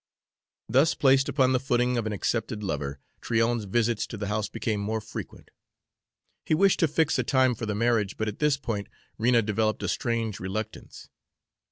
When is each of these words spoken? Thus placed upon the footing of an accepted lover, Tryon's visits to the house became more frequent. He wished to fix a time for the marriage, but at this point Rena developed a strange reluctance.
Thus 0.67 0.95
placed 0.95 1.29
upon 1.29 1.51
the 1.53 1.59
footing 1.59 1.95
of 1.95 2.07
an 2.07 2.11
accepted 2.11 2.63
lover, 2.63 2.97
Tryon's 3.21 3.65
visits 3.65 4.07
to 4.07 4.17
the 4.17 4.29
house 4.29 4.49
became 4.49 4.79
more 4.79 4.99
frequent. 4.99 5.51
He 6.43 6.55
wished 6.55 6.79
to 6.79 6.87
fix 6.87 7.19
a 7.19 7.23
time 7.23 7.53
for 7.53 7.67
the 7.67 7.75
marriage, 7.75 8.17
but 8.17 8.27
at 8.27 8.39
this 8.39 8.57
point 8.57 8.87
Rena 9.19 9.43
developed 9.43 9.83
a 9.83 9.87
strange 9.87 10.39
reluctance. 10.39 11.07